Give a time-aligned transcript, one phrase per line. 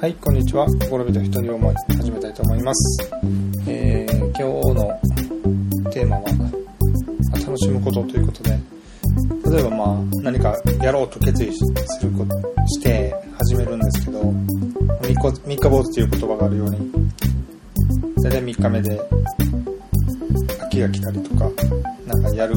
[0.00, 0.66] はい、こんにちは。
[0.66, 3.10] 心人一人思い始めたいと思います。
[3.68, 4.44] えー、今日
[4.74, 4.98] の
[5.92, 6.22] テーマは、
[7.44, 8.58] 楽しむことということで、
[9.50, 11.62] 例えばまあ、何かやろうと決意す
[12.02, 12.34] ること、
[12.66, 14.22] して始めるんですけど、
[15.02, 16.92] 三日三日坊主という言葉があるように、
[18.22, 18.98] 大体3日目で
[20.60, 21.44] 飽きが来たりとか、
[22.06, 22.54] なんかやる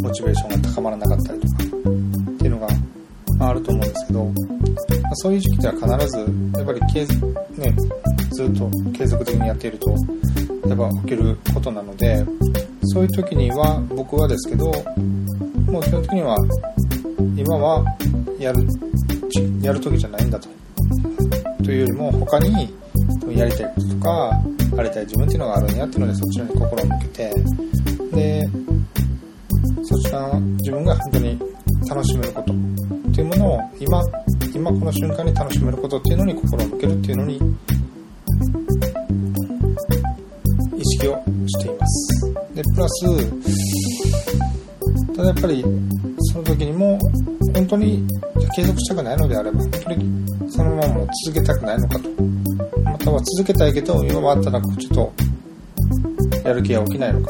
[0.00, 2.66] モチベーションが高まらなかったりとか、っていうのが、
[3.94, 4.30] ですけど、ま
[5.10, 6.18] あ、そういう時期では必ず、
[6.58, 7.74] やっぱり継続、ね、
[8.32, 9.90] ずっと継続的にやっていると、
[10.68, 12.24] やっぱ起きることなので、
[12.82, 14.66] そういう時には、僕はですけど、
[15.70, 16.36] もう基本的には、
[17.36, 17.84] 今は
[18.38, 18.66] やる、
[19.62, 20.48] やる時じゃないんだと。
[21.62, 22.74] というよりも、他に
[23.34, 24.30] やりたいこととか、
[24.76, 27.34] ありたい自分っていうのがあるんやっていうので、そちらに心を向けて、
[28.12, 28.48] で、
[29.82, 31.38] そちら、自分が本当に
[31.88, 32.63] 楽しめること
[33.14, 34.02] っていうものを、今、
[34.52, 37.36] 今この瞬間に楽しめることっていうのに心を向けるっていうのに、
[40.76, 42.34] 意識をしています。
[42.56, 43.06] で、プラス、
[45.14, 45.64] ただやっぱり、
[46.32, 46.98] その時にも、
[47.54, 48.04] 本当に
[48.56, 52.08] 継続したくないのであれば、本当にそのままも続けたくないのかと。
[52.82, 55.12] または続けたいけど、今はあったらちょっと、
[56.42, 57.28] やる気が起きないのか。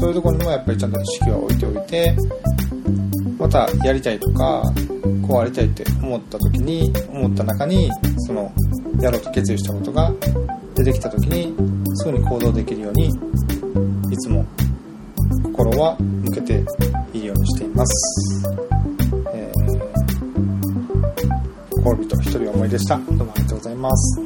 [0.00, 2.16] そういうところにもやっぱりちゃんと意識は置いておいて、
[3.38, 4.62] またやりたいとか、
[5.26, 7.90] こうありたいって思った時に、思った中に、
[8.26, 8.52] その、
[9.00, 10.12] やろうと決意したことが
[10.74, 11.54] 出てきた時に、
[11.96, 13.08] すぐに行動できるように、
[14.10, 14.44] いつも
[15.42, 16.64] 心は向けて
[17.12, 18.46] いいようにしています。
[19.32, 19.62] えー、
[21.70, 22.96] 心人一人思いでした。
[22.96, 24.20] どうもありがとうございます。